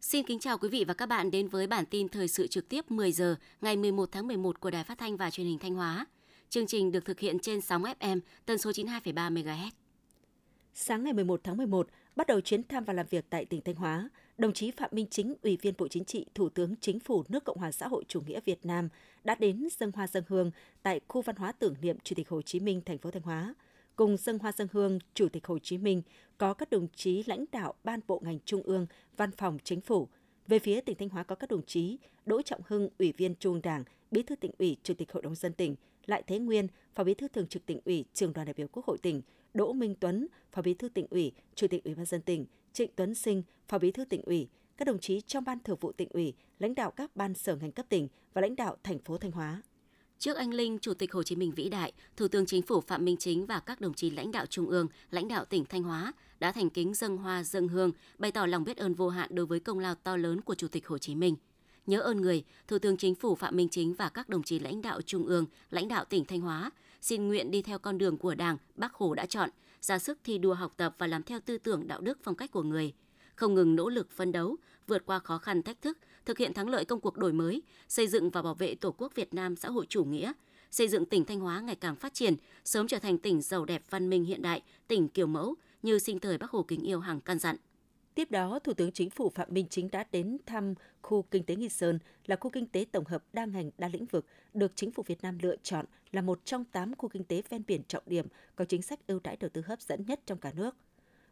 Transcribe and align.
Xin 0.00 0.26
kính 0.26 0.38
chào 0.38 0.58
quý 0.58 0.68
vị 0.68 0.84
và 0.88 0.94
các 0.94 1.06
bạn 1.06 1.30
đến 1.30 1.48
với 1.48 1.66
bản 1.66 1.86
tin 1.86 2.08
thời 2.08 2.28
sự 2.28 2.46
trực 2.46 2.68
tiếp 2.68 2.90
10 2.90 3.12
giờ 3.12 3.36
ngày 3.60 3.76
11 3.76 4.08
tháng 4.12 4.26
11 4.26 4.60
của 4.60 4.70
Đài 4.70 4.84
Phát 4.84 4.98
thanh 4.98 5.16
và 5.16 5.30
Truyền 5.30 5.46
hình 5.46 5.58
Thanh 5.58 5.74
Hóa. 5.74 6.06
Chương 6.50 6.66
trình 6.66 6.92
được 6.92 7.04
thực 7.04 7.20
hiện 7.20 7.38
trên 7.38 7.60
sóng 7.60 7.82
FM 7.82 8.20
tần 8.46 8.58
số 8.58 8.70
92,3 8.70 9.32
MHz. 9.32 9.70
Sáng 10.74 11.04
ngày 11.04 11.12
11 11.12 11.40
tháng 11.44 11.56
11, 11.56 11.88
bắt 12.16 12.26
đầu 12.26 12.40
chuyến 12.40 12.62
thăm 12.62 12.84
và 12.84 12.92
làm 12.92 13.06
việc 13.10 13.24
tại 13.30 13.44
tỉnh 13.44 13.60
Thanh 13.60 13.74
Hóa, 13.74 14.08
đồng 14.38 14.52
chí 14.52 14.70
Phạm 14.70 14.90
Minh 14.92 15.06
Chính, 15.10 15.34
Ủy 15.42 15.58
viên 15.62 15.74
Bộ 15.78 15.88
Chính 15.88 16.04
trị, 16.04 16.26
Thủ 16.34 16.48
tướng 16.48 16.74
Chính 16.80 17.00
phủ 17.00 17.24
nước 17.28 17.44
Cộng 17.44 17.58
hòa 17.58 17.72
xã 17.72 17.88
hội 17.88 18.04
chủ 18.08 18.20
nghĩa 18.20 18.40
Việt 18.44 18.66
Nam 18.66 18.88
đã 19.24 19.34
đến 19.34 19.68
dân 19.78 19.92
hoa 19.92 20.06
dân 20.06 20.24
hương 20.28 20.50
tại 20.82 21.00
khu 21.08 21.22
văn 21.22 21.36
hóa 21.36 21.52
tưởng 21.52 21.74
niệm 21.82 21.96
Chủ 22.04 22.14
tịch 22.14 22.28
Hồ 22.28 22.42
Chí 22.42 22.60
Minh, 22.60 22.82
thành 22.86 22.98
phố 22.98 23.10
Thanh 23.10 23.22
Hóa. 23.22 23.54
Cùng 23.96 24.16
dân 24.16 24.38
hoa 24.38 24.52
dân 24.52 24.68
hương 24.72 24.98
Chủ 25.14 25.28
tịch 25.28 25.46
Hồ 25.46 25.58
Chí 25.58 25.78
Minh 25.78 26.02
có 26.38 26.54
các 26.54 26.70
đồng 26.70 26.86
chí 26.94 27.22
lãnh 27.26 27.44
đạo 27.52 27.74
ban 27.84 28.00
bộ 28.06 28.20
ngành 28.24 28.38
trung 28.44 28.62
ương, 28.62 28.86
văn 29.16 29.30
phòng 29.30 29.58
chính 29.64 29.80
phủ. 29.80 30.08
Về 30.48 30.58
phía 30.58 30.80
tỉnh 30.80 30.96
Thanh 30.98 31.08
Hóa 31.08 31.22
có 31.22 31.34
các 31.34 31.50
đồng 31.50 31.66
chí 31.66 31.98
Đỗ 32.26 32.42
Trọng 32.42 32.60
Hưng, 32.66 32.88
Ủy 32.98 33.12
viên 33.12 33.34
Trung 33.34 33.62
Đảng, 33.62 33.84
Bí 34.10 34.22
thư 34.22 34.36
tỉnh 34.36 34.52
ủy, 34.58 34.76
Chủ 34.82 34.94
tịch 34.94 35.12
Hội 35.12 35.22
đồng 35.22 35.34
dân 35.34 35.52
tỉnh, 35.52 35.76
Lại 36.06 36.22
Thế 36.26 36.38
Nguyên, 36.38 36.66
Phó 36.94 37.04
Bí 37.04 37.14
thư 37.14 37.28
Thường 37.28 37.46
trực 37.46 37.66
tỉnh 37.66 37.80
ủy, 37.84 38.04
Trường 38.14 38.32
đoàn 38.32 38.46
đại 38.46 38.54
biểu 38.54 38.66
Quốc 38.72 38.86
hội 38.86 38.98
tỉnh, 39.02 39.22
Đỗ 39.54 39.72
Minh 39.72 39.94
Tuấn, 40.00 40.26
Phó 40.52 40.62
Bí 40.62 40.74
thư 40.74 40.88
tỉnh 40.88 41.06
ủy, 41.10 41.32
Chủ 41.54 41.66
tịch 41.68 41.84
Ủy 41.84 41.94
ban 41.94 42.04
dân 42.04 42.22
tỉnh, 42.22 42.46
Trịnh 42.78 42.90
Tuấn 42.96 43.14
Sinh, 43.14 43.42
Phó 43.68 43.78
Bí 43.78 43.90
thư 43.90 44.04
tỉnh 44.04 44.22
ủy, 44.22 44.48
các 44.76 44.84
đồng 44.84 44.98
chí 44.98 45.20
trong 45.20 45.44
ban 45.44 45.58
thường 45.64 45.78
vụ 45.80 45.92
tỉnh 45.92 46.08
ủy, 46.08 46.34
lãnh 46.58 46.74
đạo 46.74 46.90
các 46.90 47.16
ban 47.16 47.34
sở 47.34 47.56
ngành 47.56 47.72
cấp 47.72 47.86
tỉnh 47.88 48.08
và 48.34 48.40
lãnh 48.40 48.56
đạo 48.56 48.76
thành 48.84 48.98
phố 48.98 49.18
Thanh 49.18 49.30
Hóa. 49.30 49.62
Trước 50.18 50.36
anh 50.36 50.54
Linh, 50.54 50.78
Chủ 50.78 50.94
tịch 50.94 51.12
Hồ 51.12 51.22
Chí 51.22 51.36
Minh 51.36 51.52
vĩ 51.56 51.68
đại, 51.68 51.92
Thủ 52.16 52.28
tướng 52.28 52.46
Chính 52.46 52.62
phủ 52.62 52.80
Phạm 52.80 53.04
Minh 53.04 53.16
Chính 53.16 53.46
và 53.46 53.60
các 53.60 53.80
đồng 53.80 53.94
chí 53.94 54.10
lãnh 54.10 54.32
đạo 54.32 54.46
Trung 54.46 54.66
ương, 54.66 54.86
lãnh 55.10 55.28
đạo 55.28 55.44
tỉnh 55.44 55.64
Thanh 55.64 55.82
Hóa 55.82 56.12
đã 56.40 56.52
thành 56.52 56.70
kính 56.70 56.94
dâng 56.94 57.16
hoa 57.16 57.44
dâng 57.44 57.68
hương, 57.68 57.92
bày 58.18 58.32
tỏ 58.32 58.46
lòng 58.46 58.64
biết 58.64 58.76
ơn 58.76 58.94
vô 58.94 59.08
hạn 59.08 59.34
đối 59.34 59.46
với 59.46 59.60
công 59.60 59.78
lao 59.78 59.94
to 59.94 60.16
lớn 60.16 60.40
của 60.40 60.54
Chủ 60.54 60.68
tịch 60.68 60.86
Hồ 60.86 60.98
Chí 60.98 61.14
Minh. 61.14 61.36
Nhớ 61.86 62.00
ơn 62.00 62.20
người, 62.20 62.44
Thủ 62.68 62.78
tướng 62.78 62.96
Chính 62.96 63.14
phủ 63.14 63.34
Phạm 63.34 63.56
Minh 63.56 63.68
Chính 63.68 63.94
và 63.94 64.08
các 64.08 64.28
đồng 64.28 64.42
chí 64.42 64.58
lãnh 64.58 64.82
đạo 64.82 65.02
Trung 65.02 65.26
ương, 65.26 65.46
lãnh 65.70 65.88
đạo 65.88 66.04
tỉnh 66.04 66.24
Thanh 66.24 66.40
Hóa 66.40 66.70
xin 67.00 67.28
nguyện 67.28 67.50
đi 67.50 67.62
theo 67.62 67.78
con 67.78 67.98
đường 67.98 68.18
của 68.18 68.34
Đảng, 68.34 68.56
Bác 68.76 68.94
Hồ 68.94 69.14
đã 69.14 69.26
chọn, 69.26 69.50
ra 69.80 69.98
sức 69.98 70.18
thi 70.24 70.38
đua 70.38 70.54
học 70.54 70.74
tập 70.76 70.94
và 70.98 71.06
làm 71.06 71.22
theo 71.22 71.40
tư 71.40 71.58
tưởng 71.58 71.86
đạo 71.86 72.00
đức 72.00 72.18
phong 72.22 72.34
cách 72.34 72.50
của 72.50 72.62
người, 72.62 72.92
không 73.34 73.54
ngừng 73.54 73.76
nỗ 73.76 73.88
lực 73.88 74.10
phấn 74.10 74.32
đấu, 74.32 74.56
vượt 74.86 75.06
qua 75.06 75.18
khó 75.18 75.38
khăn 75.38 75.62
thách 75.62 75.82
thức, 75.82 75.98
thực 76.24 76.38
hiện 76.38 76.54
thắng 76.54 76.68
lợi 76.68 76.84
công 76.84 77.00
cuộc 77.00 77.16
đổi 77.18 77.32
mới, 77.32 77.62
xây 77.88 78.06
dựng 78.08 78.30
và 78.30 78.42
bảo 78.42 78.54
vệ 78.54 78.74
Tổ 78.74 78.92
quốc 78.92 79.14
Việt 79.14 79.34
Nam 79.34 79.56
xã 79.56 79.68
hội 79.68 79.86
chủ 79.88 80.04
nghĩa, 80.04 80.32
xây 80.70 80.88
dựng 80.88 81.04
tỉnh 81.04 81.24
Thanh 81.24 81.40
Hóa 81.40 81.60
ngày 81.60 81.76
càng 81.76 81.96
phát 81.96 82.14
triển, 82.14 82.36
sớm 82.64 82.88
trở 82.88 82.98
thành 82.98 83.18
tỉnh 83.18 83.42
giàu 83.42 83.64
đẹp 83.64 83.82
văn 83.90 84.10
minh 84.10 84.24
hiện 84.24 84.42
đại, 84.42 84.62
tỉnh 84.88 85.08
kiểu 85.08 85.26
mẫu 85.26 85.54
như 85.82 85.98
sinh 85.98 86.18
thời 86.20 86.38
Bác 86.38 86.50
Hồ 86.50 86.62
kính 86.62 86.82
yêu 86.82 87.00
hàng 87.00 87.20
căn 87.20 87.38
dặn. 87.38 87.56
Tiếp 88.18 88.30
đó, 88.30 88.58
Thủ 88.64 88.74
tướng 88.74 88.92
Chính 88.92 89.10
phủ 89.10 89.30
Phạm 89.34 89.48
Minh 89.50 89.66
Chính 89.70 89.90
đã 89.90 90.04
đến 90.12 90.38
thăm 90.46 90.74
khu 91.02 91.22
kinh 91.22 91.44
tế 91.44 91.56
Nghi 91.56 91.68
Sơn 91.68 91.98
là 92.26 92.36
khu 92.36 92.50
kinh 92.50 92.66
tế 92.66 92.84
tổng 92.92 93.04
hợp 93.04 93.24
đa 93.32 93.44
ngành 93.44 93.70
đa 93.78 93.88
lĩnh 93.88 94.06
vực 94.06 94.26
được 94.54 94.72
Chính 94.74 94.90
phủ 94.90 95.02
Việt 95.06 95.22
Nam 95.22 95.38
lựa 95.42 95.56
chọn 95.62 95.86
là 96.12 96.22
một 96.22 96.44
trong 96.44 96.64
8 96.64 96.94
khu 96.94 97.08
kinh 97.08 97.24
tế 97.24 97.42
ven 97.48 97.62
biển 97.66 97.82
trọng 97.88 98.02
điểm 98.06 98.26
có 98.56 98.64
chính 98.64 98.82
sách 98.82 99.06
ưu 99.06 99.20
đãi 99.24 99.36
đầu 99.36 99.48
tư 99.48 99.62
hấp 99.66 99.80
dẫn 99.80 100.04
nhất 100.06 100.20
trong 100.26 100.38
cả 100.38 100.52
nước. 100.56 100.76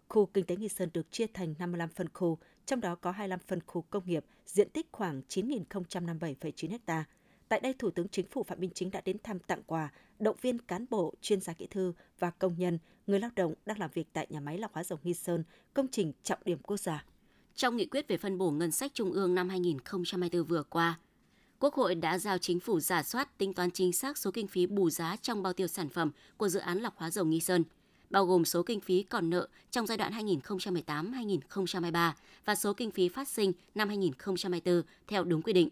Khu 0.08 0.26
kinh 0.26 0.44
tế 0.44 0.56
Nghi 0.56 0.68
Sơn 0.68 0.88
được 0.94 1.12
chia 1.12 1.26
thành 1.34 1.54
55 1.58 1.88
phân 1.88 2.08
khu, 2.08 2.38
trong 2.66 2.80
đó 2.80 2.94
có 2.94 3.10
25 3.10 3.38
phân 3.38 3.60
khu 3.66 3.82
công 3.82 4.06
nghiệp, 4.06 4.24
diện 4.46 4.70
tích 4.70 4.86
khoảng 4.92 5.22
9.057,9 5.28 6.78
ha. 6.86 7.04
Tại 7.48 7.60
đây, 7.60 7.74
Thủ 7.78 7.90
tướng 7.90 8.08
Chính 8.08 8.26
phủ 8.26 8.42
Phạm 8.42 8.60
Minh 8.60 8.70
Chính 8.74 8.90
đã 8.90 9.00
đến 9.04 9.16
thăm 9.22 9.38
tặng 9.38 9.62
quà, 9.66 9.92
động 10.18 10.36
viên 10.40 10.58
cán 10.58 10.86
bộ, 10.90 11.14
chuyên 11.20 11.40
gia 11.40 11.52
kỹ 11.52 11.66
thư 11.66 11.92
và 12.18 12.30
công 12.30 12.54
nhân, 12.58 12.78
người 13.06 13.20
lao 13.20 13.30
động 13.36 13.54
đang 13.66 13.78
làm 13.78 13.90
việc 13.94 14.08
tại 14.12 14.26
nhà 14.30 14.40
máy 14.40 14.58
lọc 14.58 14.74
hóa 14.74 14.84
dầu 14.84 14.98
Nghi 15.02 15.14
Sơn, 15.14 15.44
công 15.74 15.88
trình 15.88 16.12
trọng 16.22 16.38
điểm 16.44 16.58
quốc 16.58 16.76
gia. 16.76 17.04
Trong 17.54 17.76
nghị 17.76 17.86
quyết 17.86 18.08
về 18.08 18.16
phân 18.16 18.38
bổ 18.38 18.50
ngân 18.50 18.70
sách 18.70 18.94
trung 18.94 19.12
ương 19.12 19.34
năm 19.34 19.48
2024 19.48 20.44
vừa 20.44 20.62
qua, 20.62 20.98
Quốc 21.58 21.74
hội 21.74 21.94
đã 21.94 22.18
giao 22.18 22.38
chính 22.38 22.60
phủ 22.60 22.80
giả 22.80 23.02
soát 23.02 23.38
tính 23.38 23.54
toán 23.54 23.70
chính 23.70 23.92
xác 23.92 24.18
số 24.18 24.30
kinh 24.30 24.48
phí 24.48 24.66
bù 24.66 24.90
giá 24.90 25.16
trong 25.22 25.42
bao 25.42 25.52
tiêu 25.52 25.66
sản 25.66 25.88
phẩm 25.88 26.10
của 26.36 26.48
dự 26.48 26.60
án 26.60 26.78
lọc 26.78 26.96
hóa 26.96 27.10
dầu 27.10 27.24
Nghi 27.24 27.40
Sơn, 27.40 27.64
bao 28.10 28.26
gồm 28.26 28.44
số 28.44 28.62
kinh 28.62 28.80
phí 28.80 29.02
còn 29.02 29.30
nợ 29.30 29.48
trong 29.70 29.86
giai 29.86 29.98
đoạn 29.98 30.12
2018-2023 30.12 32.12
và 32.44 32.54
số 32.54 32.72
kinh 32.72 32.90
phí 32.90 33.08
phát 33.08 33.28
sinh 33.28 33.52
năm 33.74 33.88
2024 33.88 34.82
theo 35.06 35.24
đúng 35.24 35.42
quy 35.42 35.52
định. 35.52 35.68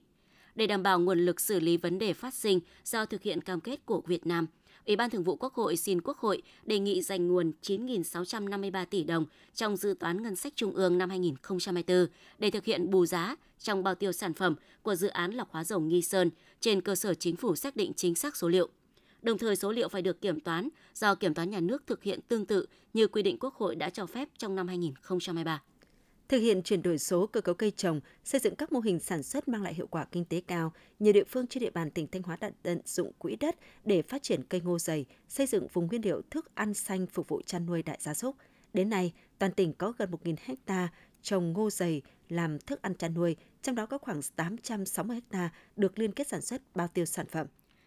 Để 0.54 0.66
đảm 0.66 0.82
bảo 0.82 1.00
nguồn 1.00 1.18
lực 1.18 1.40
xử 1.40 1.60
lý 1.60 1.76
vấn 1.76 1.98
đề 1.98 2.12
phát 2.12 2.34
sinh 2.34 2.60
do 2.84 3.06
thực 3.06 3.22
hiện 3.22 3.40
cam 3.40 3.60
kết 3.60 3.86
của 3.86 4.02
Việt 4.06 4.26
Nam, 4.26 4.46
Ủy 4.86 4.96
ban 4.96 5.10
Thường 5.10 5.22
vụ 5.22 5.36
Quốc 5.36 5.54
hội 5.54 5.76
xin 5.76 6.00
Quốc 6.00 6.18
hội 6.18 6.42
đề 6.64 6.78
nghị 6.78 7.02
dành 7.02 7.28
nguồn 7.28 7.52
9.653 7.62 8.84
tỷ 8.84 9.04
đồng 9.04 9.26
trong 9.54 9.76
dự 9.76 9.94
toán 10.00 10.22
ngân 10.22 10.36
sách 10.36 10.52
trung 10.56 10.72
ương 10.72 10.98
năm 10.98 11.10
2024 11.10 12.06
để 12.38 12.50
thực 12.50 12.64
hiện 12.64 12.90
bù 12.90 13.06
giá 13.06 13.36
trong 13.58 13.82
bao 13.82 13.94
tiêu 13.94 14.12
sản 14.12 14.34
phẩm 14.34 14.54
của 14.82 14.94
dự 14.94 15.08
án 15.08 15.32
lọc 15.32 15.50
hóa 15.50 15.64
dầu 15.64 15.80
Nghi 15.80 16.02
Sơn 16.02 16.30
trên 16.60 16.80
cơ 16.80 16.94
sở 16.94 17.14
chính 17.14 17.36
phủ 17.36 17.56
xác 17.56 17.76
định 17.76 17.92
chính 17.96 18.14
xác 18.14 18.36
số 18.36 18.48
liệu. 18.48 18.68
Đồng 19.22 19.38
thời 19.38 19.56
số 19.56 19.72
liệu 19.72 19.88
phải 19.88 20.02
được 20.02 20.20
kiểm 20.20 20.40
toán 20.40 20.68
do 20.94 21.14
kiểm 21.14 21.34
toán 21.34 21.50
nhà 21.50 21.60
nước 21.60 21.82
thực 21.86 22.02
hiện 22.02 22.20
tương 22.28 22.46
tự 22.46 22.66
như 22.94 23.06
quy 23.06 23.22
định 23.22 23.38
Quốc 23.38 23.54
hội 23.54 23.76
đã 23.76 23.90
cho 23.90 24.06
phép 24.06 24.28
trong 24.38 24.54
năm 24.54 24.68
2023 24.68 25.62
thực 26.28 26.38
hiện 26.38 26.62
chuyển 26.62 26.82
đổi 26.82 26.98
số 26.98 27.26
cơ 27.26 27.40
cấu 27.40 27.54
cây 27.54 27.70
trồng, 27.70 28.00
xây 28.24 28.40
dựng 28.40 28.56
các 28.56 28.72
mô 28.72 28.80
hình 28.80 29.00
sản 29.00 29.22
xuất 29.22 29.48
mang 29.48 29.62
lại 29.62 29.74
hiệu 29.74 29.86
quả 29.86 30.04
kinh 30.12 30.24
tế 30.24 30.40
cao. 30.46 30.72
Nhiều 30.98 31.12
địa 31.12 31.24
phương 31.24 31.46
trên 31.46 31.60
địa 31.60 31.70
bàn 31.70 31.90
tỉnh 31.90 32.06
Thanh 32.06 32.22
Hóa 32.22 32.36
đã 32.40 32.50
tận 32.62 32.80
dụng 32.84 33.12
quỹ 33.18 33.36
đất 33.36 33.56
để 33.84 34.02
phát 34.02 34.22
triển 34.22 34.42
cây 34.42 34.60
ngô 34.60 34.78
dày, 34.78 35.06
xây 35.28 35.46
dựng 35.46 35.66
vùng 35.72 35.86
nguyên 35.86 36.04
liệu 36.04 36.22
thức 36.30 36.54
ăn 36.54 36.74
xanh 36.74 37.06
phục 37.06 37.28
vụ 37.28 37.42
chăn 37.46 37.66
nuôi 37.66 37.82
đại 37.82 37.98
gia 38.00 38.14
súc. 38.14 38.36
Đến 38.72 38.90
nay, 38.90 39.12
toàn 39.38 39.52
tỉnh 39.52 39.72
có 39.72 39.92
gần 39.98 40.10
1.000 40.10 40.34
hecta 40.44 40.88
trồng 41.22 41.52
ngô 41.52 41.70
dày 41.70 42.02
làm 42.28 42.58
thức 42.58 42.82
ăn 42.82 42.94
chăn 42.94 43.14
nuôi, 43.14 43.36
trong 43.62 43.74
đó 43.74 43.86
có 43.86 43.98
khoảng 43.98 44.20
860 44.36 45.20
ha 45.30 45.50
được 45.76 45.98
liên 45.98 46.12
kết 46.12 46.28
sản 46.28 46.42
xuất 46.42 46.62
bao 46.74 46.88
tiêu 46.88 47.04
sản 47.04 47.26
phẩm. 47.26 47.46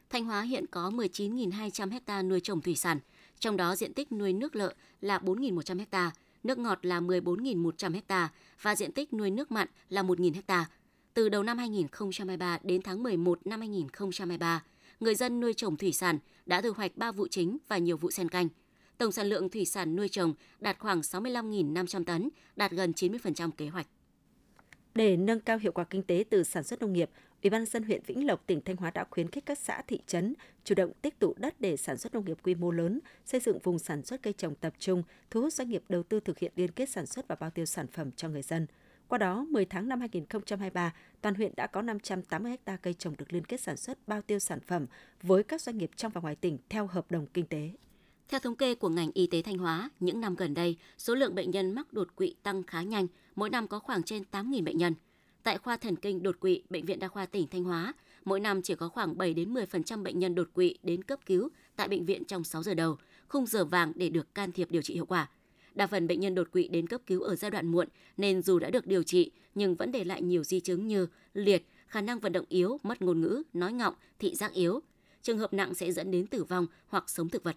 Thanh 0.09 0.25
Hóa 0.25 0.41
hiện 0.41 0.65
có 0.71 0.89
19.200 0.89 1.99
ha 2.07 2.21
nuôi 2.21 2.39
trồng 2.39 2.61
thủy 2.61 2.75
sản, 2.75 2.99
trong 3.39 3.57
đó 3.57 3.75
diện 3.75 3.93
tích 3.93 4.11
nuôi 4.11 4.33
nước 4.33 4.55
lợ 4.55 4.73
là 5.01 5.19
4.100 5.19 5.79
hectare 5.79 6.11
nước 6.47 6.57
ngọt 6.57 6.85
là 6.85 6.99
14.100 6.99 8.01
ha 8.09 8.29
và 8.61 8.75
diện 8.75 8.91
tích 8.91 9.13
nuôi 9.13 9.31
nước 9.31 9.51
mặn 9.51 9.67
là 9.89 10.03
1.000 10.03 10.41
ha. 10.47 10.65
Từ 11.13 11.29
đầu 11.29 11.43
năm 11.43 11.57
2023 11.57 12.59
đến 12.63 12.81
tháng 12.81 13.03
11 13.03 13.47
năm 13.47 13.59
2023, 13.59 14.63
người 14.99 15.15
dân 15.15 15.39
nuôi 15.39 15.53
trồng 15.53 15.77
thủy 15.77 15.93
sản 15.93 16.19
đã 16.45 16.61
thu 16.61 16.71
hoạch 16.71 16.97
3 16.97 17.11
vụ 17.11 17.27
chính 17.27 17.57
và 17.67 17.77
nhiều 17.77 17.97
vụ 17.97 18.11
sen 18.11 18.29
canh. 18.29 18.47
Tổng 18.97 19.11
sản 19.11 19.27
lượng 19.27 19.49
thủy 19.49 19.65
sản 19.65 19.95
nuôi 19.95 20.09
trồng 20.09 20.33
đạt 20.59 20.79
khoảng 20.79 21.01
65.500 21.01 22.03
tấn, 22.03 22.29
đạt 22.55 22.71
gần 22.71 22.91
90% 22.91 23.51
kế 23.51 23.67
hoạch. 23.67 23.87
Để 24.95 25.17
nâng 25.17 25.39
cao 25.39 25.57
hiệu 25.57 25.71
quả 25.71 25.83
kinh 25.83 26.03
tế 26.03 26.23
từ 26.29 26.43
sản 26.43 26.63
xuất 26.63 26.81
nông 26.81 26.93
nghiệp, 26.93 27.09
Ủy 27.47 27.51
ban 27.51 27.65
dân 27.65 27.83
huyện 27.83 28.01
Vĩnh 28.05 28.27
Lộc, 28.27 28.47
tỉnh 28.47 28.61
Thanh 28.61 28.75
Hóa 28.75 28.91
đã 28.91 29.05
khuyến 29.09 29.29
khích 29.29 29.45
các 29.45 29.57
xã 29.57 29.81
thị 29.87 29.99
trấn 30.07 30.33
chủ 30.63 30.75
động 30.75 30.91
tích 31.01 31.19
tụ 31.19 31.33
đất 31.37 31.61
để 31.61 31.77
sản 31.77 31.97
xuất 31.97 32.13
nông 32.13 32.25
nghiệp 32.25 32.37
quy 32.43 32.55
mô 32.55 32.71
lớn, 32.71 32.99
xây 33.25 33.39
dựng 33.39 33.59
vùng 33.59 33.79
sản 33.79 34.03
xuất 34.03 34.21
cây 34.21 34.33
trồng 34.33 34.55
tập 34.55 34.73
trung, 34.79 35.03
thu 35.31 35.41
hút 35.41 35.53
doanh 35.53 35.69
nghiệp 35.69 35.83
đầu 35.89 36.03
tư 36.03 36.19
thực 36.19 36.39
hiện 36.39 36.51
liên 36.55 36.71
kết 36.71 36.89
sản 36.89 37.05
xuất 37.05 37.27
và 37.27 37.35
bao 37.35 37.49
tiêu 37.49 37.65
sản 37.65 37.87
phẩm 37.87 38.11
cho 38.11 38.29
người 38.29 38.41
dân. 38.41 38.67
Qua 39.07 39.17
đó, 39.17 39.45
10 39.49 39.65
tháng 39.65 39.89
năm 39.89 39.99
2023, 39.99 40.93
toàn 41.21 41.35
huyện 41.35 41.51
đã 41.55 41.67
có 41.67 41.81
580 41.81 42.55
ha 42.65 42.77
cây 42.77 42.93
trồng 42.93 43.17
được 43.17 43.33
liên 43.33 43.45
kết 43.45 43.61
sản 43.61 43.77
xuất 43.77 44.07
bao 44.07 44.21
tiêu 44.21 44.39
sản 44.39 44.59
phẩm 44.59 44.85
với 45.21 45.43
các 45.43 45.61
doanh 45.61 45.77
nghiệp 45.77 45.91
trong 45.95 46.11
và 46.11 46.21
ngoài 46.21 46.35
tỉnh 46.35 46.57
theo 46.69 46.87
hợp 46.87 47.11
đồng 47.11 47.25
kinh 47.25 47.45
tế. 47.45 47.71
Theo 48.29 48.39
thống 48.39 48.55
kê 48.55 48.75
của 48.75 48.89
ngành 48.89 49.11
y 49.13 49.27
tế 49.27 49.41
Thanh 49.41 49.57
Hóa, 49.57 49.89
những 49.99 50.21
năm 50.21 50.35
gần 50.35 50.53
đây, 50.53 50.77
số 50.97 51.15
lượng 51.15 51.35
bệnh 51.35 51.51
nhân 51.51 51.75
mắc 51.75 51.93
đột 51.93 52.15
quỵ 52.15 52.35
tăng 52.43 52.63
khá 52.63 52.81
nhanh, 52.81 53.07
mỗi 53.35 53.49
năm 53.49 53.67
có 53.67 53.79
khoảng 53.79 54.03
trên 54.03 54.23
8.000 54.31 54.63
bệnh 54.63 54.77
nhân. 54.77 54.93
Tại 55.47 55.57
khoa 55.57 55.77
thần 55.77 55.95
kinh 55.95 56.23
đột 56.23 56.39
quỵ, 56.39 56.61
bệnh 56.69 56.85
viện 56.85 56.99
Đa 56.99 57.07
khoa 57.07 57.25
tỉnh 57.25 57.47
Thanh 57.47 57.63
Hóa, 57.63 57.93
mỗi 58.25 58.39
năm 58.39 58.61
chỉ 58.61 58.75
có 58.75 58.89
khoảng 58.89 59.17
7 59.17 59.33
đến 59.33 59.53
10% 59.53 60.03
bệnh 60.03 60.19
nhân 60.19 60.35
đột 60.35 60.47
quỵ 60.53 60.75
đến 60.83 61.03
cấp 61.03 61.19
cứu 61.25 61.49
tại 61.75 61.87
bệnh 61.87 62.05
viện 62.05 62.25
trong 62.25 62.43
6 62.43 62.63
giờ 62.63 62.73
đầu, 62.73 62.97
khung 63.27 63.45
giờ 63.45 63.65
vàng 63.65 63.91
để 63.95 64.09
được 64.09 64.35
can 64.35 64.51
thiệp 64.51 64.71
điều 64.71 64.81
trị 64.81 64.93
hiệu 64.93 65.05
quả. 65.05 65.29
Đa 65.75 65.87
phần 65.87 66.07
bệnh 66.07 66.19
nhân 66.19 66.35
đột 66.35 66.51
quỵ 66.51 66.67
đến 66.67 66.87
cấp 66.87 67.01
cứu 67.07 67.21
ở 67.21 67.35
giai 67.35 67.51
đoạn 67.51 67.67
muộn 67.67 67.87
nên 68.17 68.41
dù 68.41 68.59
đã 68.59 68.69
được 68.69 68.87
điều 68.87 69.03
trị 69.03 69.31
nhưng 69.55 69.75
vẫn 69.75 69.91
để 69.91 70.03
lại 70.03 70.21
nhiều 70.21 70.43
di 70.43 70.59
chứng 70.59 70.87
như 70.87 71.07
liệt, 71.33 71.67
khả 71.87 72.01
năng 72.01 72.19
vận 72.19 72.31
động 72.31 72.45
yếu, 72.49 72.79
mất 72.83 73.01
ngôn 73.01 73.21
ngữ, 73.21 73.43
nói 73.53 73.73
ngọng, 73.73 73.93
thị 74.19 74.35
giác 74.35 74.53
yếu. 74.53 74.79
Trường 75.21 75.37
hợp 75.37 75.53
nặng 75.53 75.73
sẽ 75.73 75.91
dẫn 75.91 76.11
đến 76.11 76.27
tử 76.27 76.43
vong 76.43 76.67
hoặc 76.87 77.09
sống 77.09 77.29
thực 77.29 77.43
vật. 77.43 77.55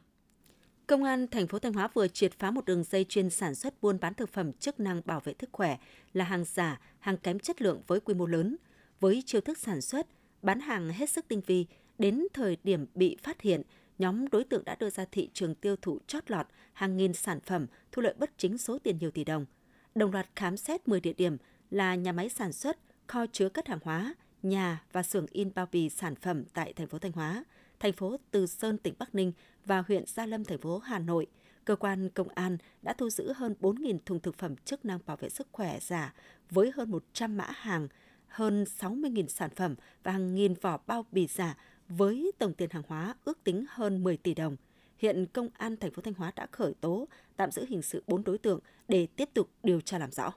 Công 0.90 1.04
an 1.04 1.26
thành 1.26 1.46
phố 1.46 1.58
Thanh 1.58 1.72
Hóa 1.72 1.88
vừa 1.94 2.08
triệt 2.08 2.32
phá 2.38 2.50
một 2.50 2.64
đường 2.64 2.84
dây 2.84 3.04
chuyên 3.04 3.30
sản 3.30 3.54
xuất 3.54 3.82
buôn 3.82 3.98
bán 4.00 4.14
thực 4.14 4.32
phẩm 4.32 4.52
chức 4.52 4.80
năng 4.80 5.02
bảo 5.04 5.20
vệ 5.20 5.34
sức 5.40 5.50
khỏe 5.52 5.78
là 6.12 6.24
hàng 6.24 6.44
giả, 6.44 6.80
hàng 6.98 7.16
kém 7.16 7.38
chất 7.38 7.62
lượng 7.62 7.82
với 7.86 8.00
quy 8.00 8.14
mô 8.14 8.26
lớn. 8.26 8.56
Với 9.00 9.22
chiêu 9.26 9.40
thức 9.40 9.58
sản 9.58 9.80
xuất, 9.80 10.06
bán 10.42 10.60
hàng 10.60 10.88
hết 10.88 11.10
sức 11.10 11.28
tinh 11.28 11.40
vi, 11.46 11.66
đến 11.98 12.26
thời 12.32 12.56
điểm 12.64 12.86
bị 12.94 13.16
phát 13.22 13.40
hiện, 13.40 13.62
nhóm 13.98 14.28
đối 14.28 14.44
tượng 14.44 14.64
đã 14.64 14.74
đưa 14.74 14.90
ra 14.90 15.04
thị 15.12 15.30
trường 15.32 15.54
tiêu 15.54 15.76
thụ 15.82 15.98
chót 16.06 16.30
lọt 16.30 16.46
hàng 16.72 16.96
nghìn 16.96 17.12
sản 17.12 17.40
phẩm, 17.40 17.66
thu 17.92 18.02
lợi 18.02 18.14
bất 18.18 18.30
chính 18.36 18.58
số 18.58 18.78
tiền 18.78 18.98
nhiều 19.00 19.10
tỷ 19.10 19.24
đồng. 19.24 19.46
Đồng 19.94 20.12
loạt 20.12 20.26
khám 20.36 20.56
xét 20.56 20.88
10 20.88 21.00
địa 21.00 21.12
điểm 21.12 21.36
là 21.70 21.94
nhà 21.94 22.12
máy 22.12 22.28
sản 22.28 22.52
xuất, 22.52 22.78
kho 23.06 23.26
chứa 23.32 23.48
cất 23.48 23.68
hàng 23.68 23.80
hóa, 23.82 24.14
nhà 24.42 24.82
và 24.92 25.02
xưởng 25.02 25.26
in 25.30 25.50
bao 25.54 25.66
bì 25.72 25.88
sản 25.88 26.14
phẩm 26.14 26.44
tại 26.54 26.72
thành 26.72 26.86
phố 26.86 26.98
Thanh 26.98 27.12
Hóa– 27.12 27.44
thành 27.80 27.92
phố 27.92 28.16
Từ 28.30 28.46
Sơn, 28.46 28.78
tỉnh 28.78 28.94
Bắc 28.98 29.14
Ninh 29.14 29.32
và 29.64 29.84
huyện 29.88 30.06
Gia 30.06 30.26
Lâm, 30.26 30.44
thành 30.44 30.58
phố 30.58 30.78
Hà 30.78 30.98
Nội, 30.98 31.26
cơ 31.64 31.76
quan 31.76 32.08
công 32.08 32.28
an 32.28 32.58
đã 32.82 32.92
thu 32.92 33.10
giữ 33.10 33.32
hơn 33.32 33.54
4.000 33.60 33.98
thùng 34.06 34.20
thực 34.20 34.38
phẩm 34.38 34.56
chức 34.56 34.84
năng 34.84 34.98
bảo 35.06 35.16
vệ 35.16 35.28
sức 35.28 35.48
khỏe 35.52 35.78
giả 35.80 36.14
với 36.50 36.72
hơn 36.74 36.90
100 36.90 37.36
mã 37.36 37.46
hàng, 37.50 37.88
hơn 38.26 38.64
60.000 38.64 39.26
sản 39.26 39.50
phẩm 39.56 39.74
và 40.02 40.12
hàng 40.12 40.34
nghìn 40.34 40.54
vỏ 40.54 40.78
bao 40.86 41.06
bì 41.12 41.26
giả 41.26 41.56
với 41.88 42.32
tổng 42.38 42.54
tiền 42.54 42.70
hàng 42.70 42.82
hóa 42.86 43.14
ước 43.24 43.44
tính 43.44 43.64
hơn 43.68 44.04
10 44.04 44.16
tỷ 44.16 44.34
đồng. 44.34 44.56
Hiện 44.98 45.26
công 45.32 45.48
an 45.52 45.76
thành 45.76 45.92
phố 45.92 46.02
Thanh 46.02 46.14
Hóa 46.14 46.32
đã 46.36 46.46
khởi 46.52 46.74
tố, 46.80 47.08
tạm 47.36 47.50
giữ 47.50 47.64
hình 47.68 47.82
sự 47.82 48.02
4 48.06 48.24
đối 48.24 48.38
tượng 48.38 48.60
để 48.88 49.06
tiếp 49.06 49.28
tục 49.34 49.50
điều 49.62 49.80
tra 49.80 49.98
làm 49.98 50.10
rõ. 50.10 50.32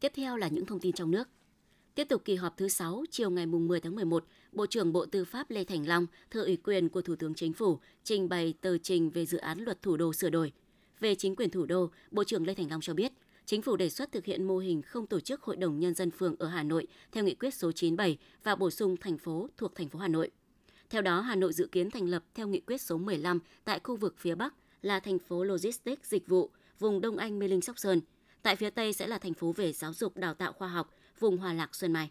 Tiếp 0.00 0.12
theo 0.14 0.36
là 0.36 0.48
những 0.48 0.66
thông 0.66 0.80
tin 0.80 0.92
trong 0.92 1.10
nước. 1.10 1.28
Tiếp 1.94 2.04
tục 2.04 2.22
kỳ 2.24 2.34
họp 2.34 2.56
thứ 2.56 2.68
6, 2.68 3.04
chiều 3.10 3.30
ngày 3.30 3.46
10 3.46 3.80
tháng 3.80 3.94
11, 3.94 4.24
Bộ 4.54 4.66
trưởng 4.66 4.92
Bộ 4.92 5.06
Tư 5.06 5.24
pháp 5.24 5.50
Lê 5.50 5.64
Thành 5.64 5.88
Long 5.88 6.06
thừa 6.30 6.44
ủy 6.44 6.56
quyền 6.56 6.88
của 6.88 7.02
Thủ 7.02 7.16
tướng 7.16 7.34
Chính 7.34 7.52
phủ 7.52 7.78
trình 8.04 8.28
bày 8.28 8.54
tờ 8.60 8.78
trình 8.78 9.10
về 9.10 9.26
dự 9.26 9.38
án 9.38 9.58
luật 9.58 9.82
thủ 9.82 9.96
đô 9.96 10.12
sửa 10.12 10.30
đổi. 10.30 10.52
Về 11.00 11.14
chính 11.14 11.36
quyền 11.36 11.50
thủ 11.50 11.66
đô, 11.66 11.90
Bộ 12.10 12.24
trưởng 12.24 12.46
Lê 12.46 12.54
Thành 12.54 12.70
Long 12.70 12.80
cho 12.80 12.94
biết, 12.94 13.12
Chính 13.46 13.62
phủ 13.62 13.76
đề 13.76 13.90
xuất 13.90 14.12
thực 14.12 14.24
hiện 14.24 14.44
mô 14.44 14.58
hình 14.58 14.82
không 14.82 15.06
tổ 15.06 15.20
chức 15.20 15.42
Hội 15.42 15.56
đồng 15.56 15.80
Nhân 15.80 15.94
dân 15.94 16.10
phường 16.10 16.36
ở 16.38 16.48
Hà 16.48 16.62
Nội 16.62 16.86
theo 17.12 17.24
nghị 17.24 17.34
quyết 17.34 17.54
số 17.54 17.72
97 17.72 18.18
và 18.42 18.54
bổ 18.56 18.70
sung 18.70 18.96
thành 18.96 19.18
phố 19.18 19.48
thuộc 19.56 19.74
thành 19.74 19.88
phố 19.88 19.98
Hà 19.98 20.08
Nội. 20.08 20.30
Theo 20.90 21.02
đó, 21.02 21.20
Hà 21.20 21.34
Nội 21.34 21.52
dự 21.52 21.68
kiến 21.72 21.90
thành 21.90 22.08
lập 22.08 22.24
theo 22.34 22.48
nghị 22.48 22.60
quyết 22.60 22.80
số 22.80 22.98
15 22.98 23.40
tại 23.64 23.80
khu 23.84 23.96
vực 23.96 24.14
phía 24.18 24.34
Bắc 24.34 24.54
là 24.82 25.00
thành 25.00 25.18
phố 25.18 25.44
Logistics 25.44 26.08
Dịch 26.08 26.28
vụ, 26.28 26.50
vùng 26.78 27.00
Đông 27.00 27.16
Anh 27.16 27.38
Mê 27.38 27.48
Linh 27.48 27.60
Sóc 27.60 27.78
Sơn. 27.78 28.00
Tại 28.42 28.56
phía 28.56 28.70
Tây 28.70 28.92
sẽ 28.92 29.06
là 29.06 29.18
thành 29.18 29.34
phố 29.34 29.52
về 29.52 29.72
giáo 29.72 29.92
dục 29.92 30.16
đào 30.16 30.34
tạo 30.34 30.52
khoa 30.52 30.68
học, 30.68 30.90
vùng 31.20 31.36
Hòa 31.36 31.52
Lạc 31.52 31.74
Xuân 31.74 31.92
Mai. 31.92 32.10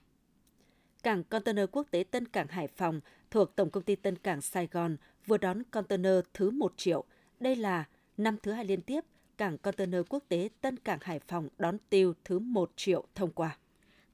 Cảng 1.04 1.24
container 1.24 1.66
quốc 1.72 1.88
tế 1.92 2.04
Tân 2.04 2.28
Cảng 2.28 2.48
Hải 2.48 2.68
Phòng 2.68 3.02
thuộc 3.32 3.56
Tổng 3.56 3.70
công 3.70 3.84
ty 3.84 3.96
Tân 3.96 4.18
Cảng 4.18 4.42
Sài 4.42 4.68
Gòn 4.72 4.98
vừa 5.26 5.38
đón 5.38 5.64
container 5.64 6.20
thứ 6.34 6.50
1 6.50 6.74
triệu. 6.78 7.04
Đây 7.40 7.56
là 7.56 7.86
năm 8.18 8.38
thứ 8.44 8.52
hai 8.52 8.66
liên 8.66 8.82
tiếp 8.82 9.04
cảng 9.38 9.58
container 9.58 10.02
quốc 10.10 10.24
tế 10.28 10.50
Tân 10.62 10.78
Cảng 10.78 11.00
Hải 11.02 11.20
Phòng 11.20 11.50
đón 11.58 11.78
tiêu 11.90 12.14
thứ 12.26 12.40
1 12.40 12.72
triệu 12.76 13.04
thông 13.16 13.32
qua. 13.32 13.58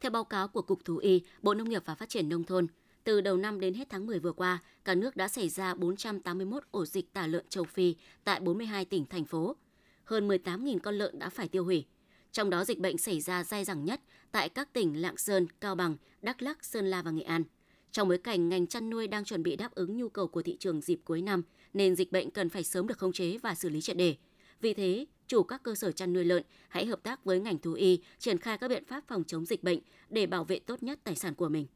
Theo 0.01 0.11
báo 0.11 0.23
cáo 0.23 0.47
của 0.47 0.61
Cục 0.61 0.85
Thú 0.85 0.97
y, 0.97 1.21
Bộ 1.41 1.53
Nông 1.53 1.69
nghiệp 1.69 1.81
và 1.85 1.95
Phát 1.95 2.09
triển 2.09 2.29
Nông 2.29 2.43
thôn, 2.43 2.67
từ 3.03 3.21
đầu 3.21 3.37
năm 3.37 3.59
đến 3.59 3.73
hết 3.73 3.89
tháng 3.89 4.05
10 4.05 4.19
vừa 4.19 4.33
qua, 4.33 4.59
cả 4.85 4.95
nước 4.95 5.15
đã 5.15 5.27
xảy 5.27 5.49
ra 5.49 5.73
481 5.73 6.63
ổ 6.71 6.85
dịch 6.85 7.13
tả 7.13 7.27
lợn 7.27 7.45
châu 7.49 7.63
Phi 7.63 7.95
tại 8.23 8.39
42 8.39 8.85
tỉnh, 8.85 9.05
thành 9.05 9.25
phố. 9.25 9.55
Hơn 10.03 10.27
18.000 10.27 10.79
con 10.79 10.95
lợn 10.95 11.19
đã 11.19 11.29
phải 11.29 11.47
tiêu 11.47 11.63
hủy. 11.63 11.85
Trong 12.31 12.49
đó 12.49 12.65
dịch 12.65 12.79
bệnh 12.79 12.97
xảy 12.97 13.21
ra 13.21 13.43
dai 13.43 13.65
dẳng 13.65 13.85
nhất 13.85 14.01
tại 14.31 14.49
các 14.49 14.73
tỉnh 14.73 15.01
Lạng 15.01 15.17
Sơn, 15.17 15.47
Cao 15.61 15.75
Bằng, 15.75 15.97
Đắk 16.21 16.41
Lắk, 16.41 16.65
Sơn 16.65 16.85
La 16.85 17.01
và 17.01 17.11
Nghệ 17.11 17.23
An. 17.23 17.43
Trong 17.91 18.07
bối 18.07 18.17
cảnh 18.17 18.49
ngành 18.49 18.67
chăn 18.67 18.89
nuôi 18.89 19.07
đang 19.07 19.25
chuẩn 19.25 19.43
bị 19.43 19.55
đáp 19.55 19.75
ứng 19.75 19.97
nhu 19.97 20.09
cầu 20.09 20.27
của 20.27 20.41
thị 20.41 20.57
trường 20.59 20.81
dịp 20.81 20.99
cuối 21.05 21.21
năm, 21.21 21.43
nên 21.73 21.95
dịch 21.95 22.11
bệnh 22.11 22.31
cần 22.31 22.49
phải 22.49 22.63
sớm 22.63 22.87
được 22.87 22.97
khống 22.97 23.13
chế 23.13 23.37
và 23.37 23.55
xử 23.55 23.69
lý 23.69 23.81
triệt 23.81 23.97
đề. 23.97 24.15
Vì 24.61 24.73
thế, 24.73 25.05
chủ 25.27 25.43
các 25.43 25.63
cơ 25.63 25.75
sở 25.75 25.91
chăn 25.91 26.13
nuôi 26.13 26.25
lợn 26.25 26.43
hãy 26.67 26.85
hợp 26.85 27.03
tác 27.03 27.25
với 27.25 27.39
ngành 27.39 27.59
thú 27.59 27.73
y 27.73 27.99
triển 28.19 28.37
khai 28.37 28.57
các 28.57 28.67
biện 28.67 28.85
pháp 28.85 29.03
phòng 29.07 29.23
chống 29.23 29.45
dịch 29.45 29.63
bệnh 29.63 29.79
để 30.09 30.25
bảo 30.25 30.43
vệ 30.43 30.59
tốt 30.59 30.83
nhất 30.83 30.99
tài 31.03 31.15
sản 31.15 31.35
của 31.35 31.49
mình. 31.49 31.67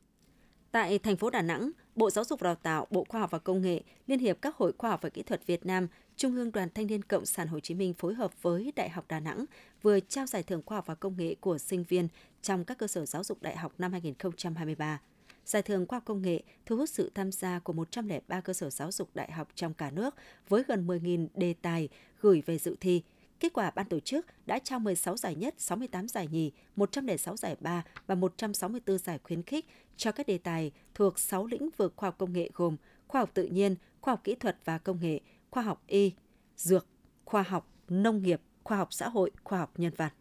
Tại 0.71 0.99
thành 0.99 1.17
phố 1.17 1.29
Đà 1.29 1.41
Nẵng, 1.41 1.71
Bộ 1.95 2.09
Giáo 2.09 2.25
dục 2.25 2.39
và 2.39 2.45
Đào 2.45 2.55
tạo, 2.55 2.87
Bộ 2.89 3.05
Khoa 3.09 3.21
học 3.21 3.31
và 3.31 3.39
Công 3.39 3.61
nghệ, 3.61 3.83
Liên 4.07 4.19
hiệp 4.19 4.41
các 4.41 4.55
hội 4.55 4.71
khoa 4.77 4.89
học 4.89 4.99
và 5.01 5.09
kỹ 5.09 5.23
thuật 5.23 5.47
Việt 5.47 5.65
Nam, 5.65 5.87
Trung 6.17 6.35
ương 6.35 6.51
Đoàn 6.51 6.69
Thanh 6.75 6.87
niên 6.87 7.03
Cộng 7.03 7.25
sản 7.25 7.47
Hồ 7.47 7.59
Chí 7.59 7.73
Minh 7.73 7.93
phối 7.93 8.13
hợp 8.13 8.41
với 8.41 8.73
Đại 8.75 8.89
học 8.89 9.05
Đà 9.07 9.19
Nẵng 9.19 9.45
vừa 9.81 9.99
trao 9.99 10.25
giải 10.25 10.43
thưởng 10.43 10.61
khoa 10.65 10.77
học 10.77 10.85
và 10.87 10.95
công 10.95 11.17
nghệ 11.17 11.35
của 11.35 11.57
sinh 11.57 11.83
viên 11.83 12.07
trong 12.41 12.65
các 12.65 12.77
cơ 12.77 12.87
sở 12.87 13.05
giáo 13.05 13.23
dục 13.23 13.41
đại 13.41 13.57
học 13.57 13.73
năm 13.77 13.91
2023. 13.91 14.99
Giải 15.45 15.61
thưởng 15.61 15.85
khoa 15.87 15.97
học 15.97 16.05
công 16.05 16.21
nghệ 16.21 16.43
thu 16.65 16.77
hút 16.77 16.89
sự 16.89 17.11
tham 17.15 17.31
gia 17.31 17.59
của 17.59 17.73
103 17.73 18.41
cơ 18.41 18.53
sở 18.53 18.69
giáo 18.69 18.91
dục 18.91 19.09
đại 19.13 19.31
học 19.31 19.47
trong 19.55 19.73
cả 19.73 19.91
nước 19.91 20.15
với 20.49 20.63
gần 20.67 20.87
10.000 20.87 21.27
đề 21.35 21.53
tài 21.61 21.89
gửi 22.21 22.43
về 22.45 22.57
dự 22.57 22.75
thi. 22.79 23.03
Kết 23.39 23.53
quả 23.53 23.71
ban 23.71 23.85
tổ 23.85 23.99
chức 23.99 24.25
đã 24.45 24.59
trao 24.59 24.79
16 24.79 25.17
giải 25.17 25.35
nhất, 25.35 25.55
68 25.57 26.07
giải 26.07 26.27
nhì, 26.27 26.51
106 26.75 27.37
giải 27.37 27.55
ba 27.59 27.83
và 28.07 28.15
164 28.15 28.97
giải 28.97 29.19
khuyến 29.23 29.43
khích 29.43 29.65
cho 29.97 30.11
các 30.11 30.27
đề 30.27 30.37
tài 30.37 30.71
thuộc 30.95 31.19
6 31.19 31.45
lĩnh 31.45 31.69
vực 31.77 31.93
khoa 31.95 32.07
học 32.07 32.15
công 32.17 32.33
nghệ 32.33 32.49
gồm 32.53 32.77
khoa 33.07 33.21
học 33.21 33.31
tự 33.33 33.43
nhiên, 33.43 33.75
khoa 34.01 34.11
học 34.11 34.21
kỹ 34.23 34.35
thuật 34.35 34.57
và 34.65 34.77
công 34.77 34.99
nghệ, 35.01 35.19
khoa 35.53 35.63
học 35.63 35.83
y, 35.87 36.11
dược, 36.55 36.85
khoa 37.25 37.43
học, 37.43 37.67
nông 37.89 38.23
nghiệp, 38.23 38.41
khoa 38.63 38.77
học 38.77 38.93
xã 38.93 39.09
hội, 39.09 39.31
khoa 39.43 39.59
học 39.59 39.71
nhân 39.77 39.93
văn. 39.97 40.11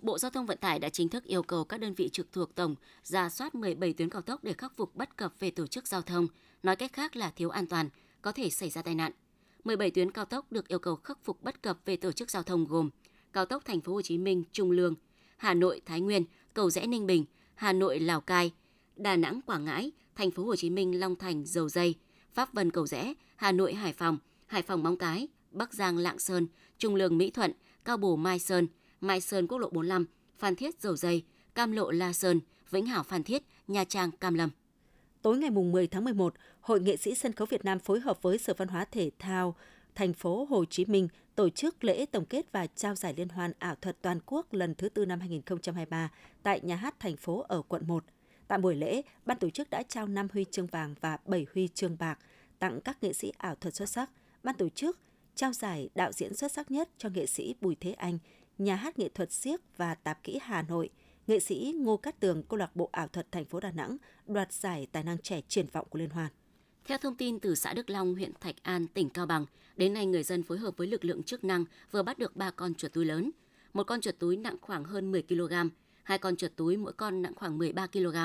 Bộ 0.00 0.18
Giao 0.18 0.30
thông 0.30 0.46
Vận 0.46 0.58
tải 0.58 0.78
đã 0.78 0.88
chính 0.88 1.08
thức 1.08 1.24
yêu 1.24 1.42
cầu 1.42 1.64
các 1.64 1.80
đơn 1.80 1.94
vị 1.94 2.08
trực 2.08 2.32
thuộc 2.32 2.54
tổng 2.54 2.74
ra 3.02 3.28
soát 3.28 3.54
17 3.54 3.92
tuyến 3.92 4.10
cao 4.10 4.22
tốc 4.22 4.44
để 4.44 4.52
khắc 4.52 4.76
phục 4.76 4.96
bất 4.96 5.16
cập 5.16 5.32
về 5.38 5.50
tổ 5.50 5.66
chức 5.66 5.86
giao 5.86 6.02
thông, 6.02 6.26
nói 6.62 6.76
cách 6.76 6.92
khác 6.92 7.16
là 7.16 7.30
thiếu 7.30 7.50
an 7.50 7.66
toàn, 7.66 7.88
có 8.22 8.32
thể 8.32 8.50
xảy 8.50 8.70
ra 8.70 8.82
tai 8.82 8.94
nạn. 8.94 9.12
17 9.64 9.90
tuyến 9.90 10.10
cao 10.10 10.24
tốc 10.24 10.52
được 10.52 10.68
yêu 10.68 10.78
cầu 10.78 10.96
khắc 10.96 11.18
phục 11.24 11.42
bất 11.42 11.62
cập 11.62 11.78
về 11.84 11.96
tổ 11.96 12.12
chức 12.12 12.30
giao 12.30 12.42
thông 12.42 12.64
gồm 12.64 12.90
cao 13.32 13.46
tốc 13.46 13.64
Thành 13.64 13.80
phố 13.80 13.92
Hồ 13.92 14.02
Chí 14.02 14.18
Minh 14.18 14.44
Trung 14.52 14.70
Lương, 14.70 14.94
Hà 15.36 15.54
Nội 15.54 15.80
Thái 15.86 16.00
Nguyên, 16.00 16.24
Cầu 16.54 16.70
Rẽ 16.70 16.86
Ninh 16.86 17.06
Bình, 17.06 17.24
Hà 17.54 17.72
Nội 17.72 18.00
Lào 18.00 18.20
Cai, 18.20 18.52
Đà 18.96 19.16
Nẵng 19.16 19.40
Quảng 19.46 19.64
Ngãi, 19.64 19.92
Thành 20.14 20.30
phố 20.30 20.44
Hồ 20.44 20.56
Chí 20.56 20.70
Minh 20.70 21.00
Long 21.00 21.16
Thành 21.16 21.46
Dầu 21.46 21.68
Dây, 21.68 21.94
Pháp 22.34 22.52
Vân 22.52 22.70
Cầu 22.70 22.86
Rẽ, 22.86 23.14
Hà 23.36 23.52
Nội 23.52 23.74
Hải 23.74 23.92
Phòng, 23.92 24.18
Hải 24.46 24.62
Phòng 24.62 24.82
Móng 24.82 24.96
Cái, 24.96 25.28
Bắc 25.50 25.74
Giang 25.74 25.98
Lạng 25.98 26.18
Sơn, 26.18 26.46
Trung 26.78 26.94
Lương 26.94 27.18
Mỹ 27.18 27.30
Thuận, 27.30 27.52
Cao 27.84 27.96
Bồ 27.96 28.16
Mai 28.16 28.38
Sơn, 28.38 28.66
Mai 29.00 29.20
Sơn 29.20 29.46
Quốc 29.46 29.58
lộ 29.58 29.70
45, 29.70 30.06
Phan 30.38 30.56
Thiết 30.56 30.80
Dầu 30.80 30.96
Dây, 30.96 31.24
Cam 31.54 31.72
Lộ 31.72 31.90
La 31.90 32.12
Sơn, 32.12 32.40
Vĩnh 32.70 32.86
Hảo 32.86 33.02
Phan 33.02 33.22
Thiết, 33.22 33.42
Nha 33.68 33.84
Trang 33.84 34.10
Cam 34.10 34.34
Lâm. 34.34 34.50
Tối 35.22 35.38
ngày 35.38 35.50
10 35.50 35.86
tháng 35.86 36.04
11, 36.04 36.34
Hội 36.60 36.80
nghệ 36.80 36.96
sĩ 36.96 37.14
sân 37.14 37.32
khấu 37.32 37.46
Việt 37.46 37.64
Nam 37.64 37.78
phối 37.78 38.00
hợp 38.00 38.22
với 38.22 38.38
Sở 38.38 38.54
Văn 38.56 38.68
hóa 38.68 38.84
Thể 38.84 39.10
thao 39.18 39.54
thành 39.94 40.12
phố 40.12 40.46
Hồ 40.50 40.64
Chí 40.64 40.84
Minh 40.84 41.08
tổ 41.34 41.48
chức 41.48 41.84
lễ 41.84 42.06
tổng 42.06 42.24
kết 42.24 42.52
và 42.52 42.66
trao 42.66 42.94
giải 42.94 43.14
liên 43.16 43.28
hoan 43.28 43.52
ảo 43.58 43.74
thuật 43.74 44.02
toàn 44.02 44.18
quốc 44.26 44.52
lần 44.52 44.74
thứ 44.74 44.88
tư 44.88 45.06
năm 45.06 45.20
2023 45.20 46.10
tại 46.42 46.60
nhà 46.60 46.76
hát 46.76 47.00
thành 47.00 47.16
phố 47.16 47.44
ở 47.48 47.62
quận 47.62 47.86
1. 47.86 48.04
Tại 48.48 48.58
buổi 48.58 48.74
lễ, 48.74 49.02
ban 49.26 49.38
tổ 49.38 49.50
chức 49.50 49.70
đã 49.70 49.82
trao 49.82 50.06
5 50.06 50.28
huy 50.32 50.44
chương 50.50 50.66
vàng 50.66 50.94
và 51.00 51.18
7 51.26 51.46
huy 51.54 51.68
chương 51.68 51.96
bạc 51.98 52.18
tặng 52.58 52.80
các 52.80 53.02
nghệ 53.02 53.12
sĩ 53.12 53.32
ảo 53.38 53.54
thuật 53.54 53.74
xuất 53.74 53.88
sắc. 53.88 54.10
Ban 54.46 54.56
tổ 54.56 54.68
chức 54.68 54.98
trao 55.34 55.52
giải 55.52 55.88
đạo 55.94 56.12
diễn 56.12 56.34
xuất 56.34 56.52
sắc 56.52 56.70
nhất 56.70 56.88
cho 56.98 57.08
nghệ 57.08 57.26
sĩ 57.26 57.54
Bùi 57.60 57.76
Thế 57.80 57.92
Anh, 57.92 58.18
nhà 58.58 58.74
hát 58.74 58.98
nghệ 58.98 59.08
thuật 59.08 59.32
siếc 59.32 59.60
và 59.76 59.94
tạp 59.94 60.22
kỹ 60.22 60.38
Hà 60.42 60.62
Nội, 60.62 60.90
nghệ 61.26 61.40
sĩ 61.40 61.74
Ngô 61.78 61.96
Cát 61.96 62.20
Tường, 62.20 62.42
câu 62.48 62.58
lạc 62.58 62.76
bộ 62.76 62.88
ảo 62.92 63.08
thuật 63.08 63.32
thành 63.32 63.44
phố 63.44 63.60
Đà 63.60 63.70
Nẵng 63.70 63.96
đoạt 64.26 64.52
giải 64.52 64.86
tài 64.92 65.02
năng 65.02 65.18
trẻ 65.18 65.40
triển 65.48 65.66
vọng 65.72 65.86
của 65.90 65.98
liên 65.98 66.10
hoan. 66.10 66.30
Theo 66.84 66.98
thông 66.98 67.14
tin 67.16 67.40
từ 67.40 67.54
xã 67.54 67.74
Đức 67.74 67.90
Long, 67.90 68.14
huyện 68.14 68.32
Thạch 68.40 68.62
An, 68.62 68.86
tỉnh 68.86 69.10
Cao 69.10 69.26
Bằng, 69.26 69.46
đến 69.76 69.94
nay 69.94 70.06
người 70.06 70.22
dân 70.22 70.42
phối 70.42 70.58
hợp 70.58 70.76
với 70.76 70.86
lực 70.86 71.04
lượng 71.04 71.22
chức 71.22 71.44
năng 71.44 71.64
vừa 71.90 72.02
bắt 72.02 72.18
được 72.18 72.36
3 72.36 72.50
con 72.50 72.74
chuột 72.74 72.92
túi 72.92 73.04
lớn. 73.04 73.30
Một 73.72 73.86
con 73.86 74.00
chuột 74.00 74.14
túi 74.18 74.36
nặng 74.36 74.56
khoảng 74.60 74.84
hơn 74.84 75.12
10 75.12 75.22
kg, 75.22 75.52
hai 76.02 76.18
con 76.18 76.36
chuột 76.36 76.50
túi 76.56 76.76
mỗi 76.76 76.92
con 76.92 77.22
nặng 77.22 77.34
khoảng 77.36 77.58
13 77.58 77.86
kg. 77.86 78.16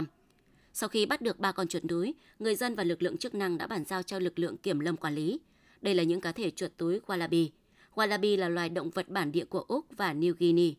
Sau 0.73 0.89
khi 0.89 1.05
bắt 1.05 1.21
được 1.21 1.39
ba 1.39 1.51
con 1.51 1.67
chuột 1.67 1.83
túi, 1.89 2.13
người 2.39 2.55
dân 2.55 2.75
và 2.75 2.83
lực 2.83 3.01
lượng 3.01 3.17
chức 3.17 3.35
năng 3.35 3.57
đã 3.57 3.67
bàn 3.67 3.85
giao 3.85 4.03
cho 4.03 4.19
lực 4.19 4.39
lượng 4.39 4.57
kiểm 4.57 4.79
lâm 4.79 4.97
quản 4.97 5.15
lý. 5.15 5.39
Đây 5.81 5.95
là 5.95 6.03
những 6.03 6.21
cá 6.21 6.31
thể 6.31 6.51
chuột 6.51 6.71
túi 6.77 6.99
wallaby. 6.99 7.49
Wallaby 7.95 8.37
là 8.37 8.49
loài 8.49 8.69
động 8.69 8.89
vật 8.89 9.09
bản 9.09 9.31
địa 9.31 9.45
của 9.45 9.59
Úc 9.59 9.85
và 9.97 10.13
New 10.13 10.33
Guinea, 10.39 10.71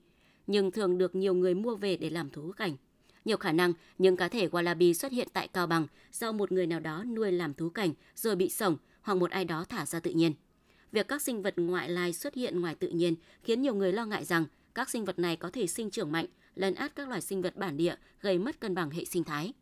nhưng 0.46 0.70
thường 0.70 0.98
được 0.98 1.14
nhiều 1.14 1.34
người 1.34 1.54
mua 1.54 1.76
về 1.76 1.96
để 1.96 2.10
làm 2.10 2.30
thú 2.30 2.52
cảnh. 2.56 2.76
Nhiều 3.24 3.36
khả 3.36 3.52
năng 3.52 3.72
những 3.98 4.16
cá 4.16 4.28
thể 4.28 4.48
wallaby 4.48 4.92
xuất 4.92 5.12
hiện 5.12 5.28
tại 5.32 5.48
Cao 5.48 5.66
Bằng 5.66 5.86
do 6.12 6.32
một 6.32 6.52
người 6.52 6.66
nào 6.66 6.80
đó 6.80 7.04
nuôi 7.04 7.32
làm 7.32 7.54
thú 7.54 7.70
cảnh 7.70 7.92
rồi 8.14 8.36
bị 8.36 8.48
sổng 8.48 8.76
hoặc 9.02 9.14
một 9.14 9.30
ai 9.30 9.44
đó 9.44 9.64
thả 9.68 9.86
ra 9.86 10.00
tự 10.00 10.10
nhiên. 10.10 10.32
Việc 10.92 11.08
các 11.08 11.22
sinh 11.22 11.42
vật 11.42 11.54
ngoại 11.56 11.88
lai 11.88 12.12
xuất 12.12 12.34
hiện 12.34 12.60
ngoài 12.60 12.74
tự 12.74 12.88
nhiên 12.88 13.14
khiến 13.42 13.62
nhiều 13.62 13.74
người 13.74 13.92
lo 13.92 14.06
ngại 14.06 14.24
rằng 14.24 14.44
các 14.74 14.90
sinh 14.90 15.04
vật 15.04 15.18
này 15.18 15.36
có 15.36 15.50
thể 15.50 15.66
sinh 15.66 15.90
trưởng 15.90 16.12
mạnh, 16.12 16.26
lấn 16.54 16.74
át 16.74 16.96
các 16.96 17.08
loài 17.08 17.20
sinh 17.20 17.42
vật 17.42 17.56
bản 17.56 17.76
địa, 17.76 17.94
gây 18.20 18.38
mất 18.38 18.60
cân 18.60 18.74
bằng 18.74 18.90
hệ 18.90 19.04
sinh 19.04 19.24
thái. 19.24 19.52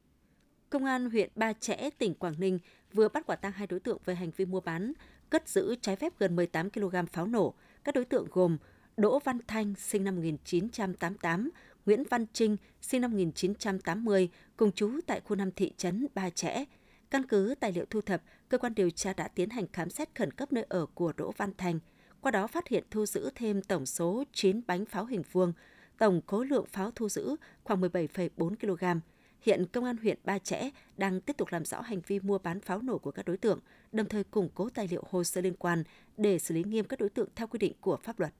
Công 0.70 0.84
an 0.84 1.10
huyện 1.10 1.30
Ba 1.34 1.52
Chẽ, 1.52 1.90
tỉnh 1.98 2.14
Quảng 2.14 2.34
Ninh 2.38 2.58
vừa 2.92 3.08
bắt 3.08 3.26
quả 3.26 3.36
tang 3.36 3.52
hai 3.52 3.66
đối 3.66 3.80
tượng 3.80 3.98
về 4.04 4.14
hành 4.14 4.30
vi 4.36 4.44
mua 4.44 4.60
bán, 4.60 4.92
cất 5.30 5.48
giữ 5.48 5.74
trái 5.80 5.96
phép 5.96 6.12
gần 6.18 6.36
18 6.36 6.70
kg 6.70 6.96
pháo 7.12 7.26
nổ. 7.26 7.54
Các 7.84 7.94
đối 7.94 8.04
tượng 8.04 8.26
gồm 8.30 8.56
Đỗ 8.96 9.18
Văn 9.18 9.38
Thanh, 9.46 9.74
sinh 9.78 10.04
năm 10.04 10.16
1988, 10.16 11.50
Nguyễn 11.86 12.04
Văn 12.10 12.26
Trinh, 12.32 12.56
sinh 12.80 13.00
năm 13.00 13.10
1980, 13.10 14.28
cùng 14.56 14.72
chú 14.72 15.00
tại 15.06 15.20
khu 15.20 15.36
năm 15.36 15.50
thị 15.56 15.72
trấn 15.76 16.06
Ba 16.14 16.30
Chẽ. 16.30 16.64
Căn 17.10 17.26
cứ 17.26 17.54
tài 17.60 17.72
liệu 17.72 17.84
thu 17.90 18.00
thập, 18.00 18.22
cơ 18.48 18.58
quan 18.58 18.74
điều 18.74 18.90
tra 18.90 19.12
đã 19.12 19.28
tiến 19.28 19.50
hành 19.50 19.66
khám 19.72 19.90
xét 19.90 20.14
khẩn 20.14 20.30
cấp 20.30 20.52
nơi 20.52 20.64
ở 20.68 20.86
của 20.94 21.12
Đỗ 21.16 21.32
Văn 21.36 21.52
Thanh. 21.58 21.78
Qua 22.20 22.30
đó 22.30 22.46
phát 22.46 22.68
hiện 22.68 22.84
thu 22.90 23.06
giữ 23.06 23.30
thêm 23.34 23.62
tổng 23.62 23.86
số 23.86 24.24
9 24.32 24.60
bánh 24.66 24.84
pháo 24.84 25.06
hình 25.06 25.22
vuông, 25.32 25.52
tổng 25.98 26.20
khối 26.26 26.46
lượng 26.46 26.66
pháo 26.66 26.90
thu 26.90 27.08
giữ 27.08 27.36
khoảng 27.64 27.80
17,4 27.80 28.54
kg. 28.56 29.00
Hiện 29.42 29.66
Công 29.72 29.84
an 29.84 29.96
huyện 29.96 30.18
Ba 30.24 30.38
Chẽ 30.38 30.70
đang 30.96 31.20
tiếp 31.20 31.36
tục 31.36 31.48
làm 31.50 31.64
rõ 31.64 31.80
hành 31.80 32.00
vi 32.06 32.20
mua 32.20 32.38
bán 32.38 32.60
pháo 32.60 32.82
nổ 32.82 32.98
của 32.98 33.10
các 33.10 33.24
đối 33.24 33.36
tượng, 33.36 33.58
đồng 33.92 34.08
thời 34.08 34.24
củng 34.24 34.48
cố 34.54 34.68
tài 34.74 34.88
liệu 34.88 35.04
hồ 35.10 35.24
sơ 35.24 35.40
liên 35.40 35.54
quan 35.54 35.84
để 36.16 36.38
xử 36.38 36.54
lý 36.54 36.64
nghiêm 36.64 36.84
các 36.84 37.00
đối 37.00 37.08
tượng 37.08 37.28
theo 37.34 37.46
quy 37.46 37.58
định 37.58 37.72
của 37.80 37.98
pháp 38.02 38.20
luật. 38.20 38.32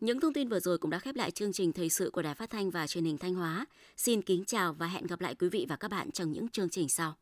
Những 0.00 0.20
thông 0.20 0.32
tin 0.32 0.48
vừa 0.48 0.60
rồi 0.60 0.78
cũng 0.78 0.90
đã 0.90 0.98
khép 0.98 1.16
lại 1.16 1.30
chương 1.30 1.52
trình 1.52 1.72
thời 1.72 1.88
sự 1.88 2.10
của 2.10 2.22
Đài 2.22 2.34
Phát 2.34 2.50
thanh 2.50 2.70
và 2.70 2.86
Truyền 2.86 3.04
hình 3.04 3.18
Thanh 3.18 3.34
Hóa. 3.34 3.66
Xin 3.96 4.22
kính 4.22 4.44
chào 4.44 4.72
và 4.72 4.86
hẹn 4.86 5.06
gặp 5.06 5.20
lại 5.20 5.34
quý 5.34 5.48
vị 5.48 5.66
và 5.68 5.76
các 5.76 5.90
bạn 5.90 6.10
trong 6.10 6.32
những 6.32 6.48
chương 6.48 6.68
trình 6.68 6.88
sau. 6.88 7.14